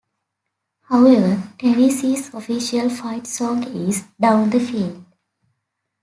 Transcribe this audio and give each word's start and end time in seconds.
However, 0.85 1.49
Tennessee's 1.59 2.33
official 2.33 2.89
fight 2.89 3.27
song 3.27 3.61
is 3.65 4.01
Down 4.19 4.49
the 4.49 4.59
Field. 4.59 5.05